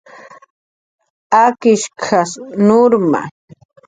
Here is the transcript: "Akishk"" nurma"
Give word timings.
"Akishk"" 1.43 2.01
nurma" 2.67 3.21